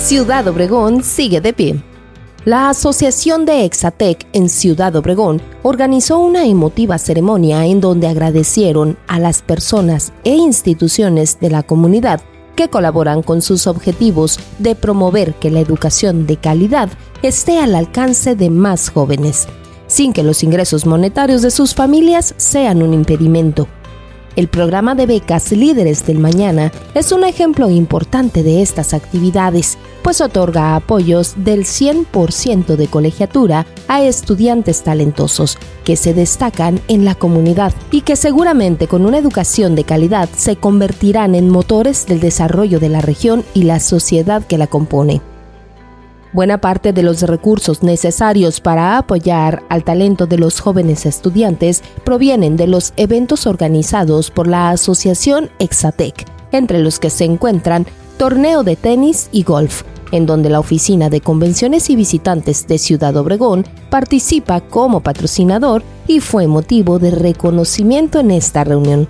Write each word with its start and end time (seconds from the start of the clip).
Ciudad 0.00 0.48
Obregón 0.48 1.04
sigue 1.04 1.42
de 1.42 1.52
pie. 1.52 1.84
La 2.46 2.70
Asociación 2.70 3.44
de 3.44 3.66
Exatec 3.66 4.26
en 4.32 4.48
Ciudad 4.48 4.96
Obregón 4.96 5.42
organizó 5.62 6.18
una 6.18 6.46
emotiva 6.46 6.96
ceremonia 6.96 7.66
en 7.66 7.82
donde 7.82 8.08
agradecieron 8.08 8.96
a 9.08 9.18
las 9.18 9.42
personas 9.42 10.14
e 10.24 10.34
instituciones 10.34 11.38
de 11.38 11.50
la 11.50 11.62
comunidad 11.62 12.22
que 12.56 12.68
colaboran 12.68 13.22
con 13.22 13.42
sus 13.42 13.66
objetivos 13.66 14.40
de 14.58 14.74
promover 14.74 15.34
que 15.34 15.50
la 15.50 15.60
educación 15.60 16.26
de 16.26 16.38
calidad 16.38 16.88
esté 17.22 17.58
al 17.58 17.74
alcance 17.74 18.34
de 18.34 18.48
más 18.48 18.88
jóvenes, 18.88 19.48
sin 19.86 20.14
que 20.14 20.22
los 20.22 20.42
ingresos 20.42 20.86
monetarios 20.86 21.42
de 21.42 21.50
sus 21.50 21.74
familias 21.74 22.34
sean 22.38 22.82
un 22.82 22.94
impedimento. 22.94 23.68
El 24.36 24.48
programa 24.48 24.94
de 24.94 25.06
becas 25.06 25.50
Líderes 25.50 26.06
del 26.06 26.18
Mañana 26.18 26.70
es 26.94 27.10
un 27.10 27.24
ejemplo 27.24 27.68
importante 27.68 28.42
de 28.42 28.62
estas 28.62 28.94
actividades, 28.94 29.76
pues 30.02 30.20
otorga 30.20 30.76
apoyos 30.76 31.34
del 31.36 31.64
100% 31.64 32.76
de 32.76 32.86
colegiatura 32.86 33.66
a 33.88 34.02
estudiantes 34.02 34.82
talentosos 34.82 35.58
que 35.84 35.96
se 35.96 36.14
destacan 36.14 36.80
en 36.86 37.04
la 37.04 37.16
comunidad 37.16 37.74
y 37.90 38.02
que 38.02 38.14
seguramente 38.14 38.86
con 38.86 39.04
una 39.04 39.18
educación 39.18 39.74
de 39.74 39.84
calidad 39.84 40.28
se 40.36 40.56
convertirán 40.56 41.34
en 41.34 41.48
motores 41.48 42.06
del 42.06 42.20
desarrollo 42.20 42.78
de 42.78 42.88
la 42.88 43.00
región 43.00 43.44
y 43.52 43.64
la 43.64 43.80
sociedad 43.80 44.46
que 44.46 44.58
la 44.58 44.68
compone. 44.68 45.20
Buena 46.32 46.60
parte 46.60 46.92
de 46.92 47.02
los 47.02 47.22
recursos 47.22 47.82
necesarios 47.82 48.60
para 48.60 48.98
apoyar 48.98 49.64
al 49.68 49.82
talento 49.82 50.26
de 50.26 50.38
los 50.38 50.60
jóvenes 50.60 51.04
estudiantes 51.04 51.82
provienen 52.04 52.56
de 52.56 52.68
los 52.68 52.92
eventos 52.96 53.48
organizados 53.48 54.30
por 54.30 54.46
la 54.46 54.70
Asociación 54.70 55.50
Exatec, 55.58 56.24
entre 56.52 56.78
los 56.78 57.00
que 57.00 57.10
se 57.10 57.24
encuentran 57.24 57.84
torneo 58.16 58.62
de 58.62 58.76
tenis 58.76 59.28
y 59.32 59.42
golf, 59.42 59.82
en 60.12 60.26
donde 60.26 60.50
la 60.50 60.60
Oficina 60.60 61.10
de 61.10 61.20
Convenciones 61.20 61.90
y 61.90 61.96
Visitantes 61.96 62.68
de 62.68 62.78
Ciudad 62.78 63.16
Obregón 63.16 63.66
participa 63.90 64.60
como 64.60 65.00
patrocinador 65.00 65.82
y 66.06 66.20
fue 66.20 66.46
motivo 66.46 67.00
de 67.00 67.10
reconocimiento 67.10 68.20
en 68.20 68.30
esta 68.30 68.62
reunión. 68.62 69.08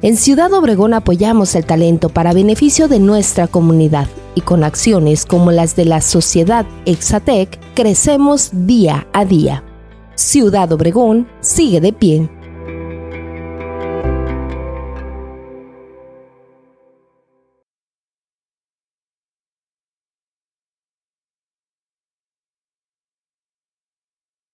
En 0.00 0.16
Ciudad 0.16 0.50
Obregón 0.54 0.94
apoyamos 0.94 1.54
el 1.54 1.66
talento 1.66 2.08
para 2.08 2.32
beneficio 2.32 2.88
de 2.88 2.98
nuestra 2.98 3.46
comunidad 3.46 4.08
y 4.38 4.40
con 4.40 4.62
acciones 4.62 5.26
como 5.26 5.50
las 5.50 5.74
de 5.74 5.84
la 5.84 6.00
sociedad 6.00 6.64
Exatec 6.86 7.58
crecemos 7.74 8.50
día 8.52 9.08
a 9.12 9.24
día. 9.24 9.64
Ciudad 10.14 10.70
Obregón 10.72 11.26
sigue 11.40 11.80
de 11.80 11.92
pie. 11.92 12.30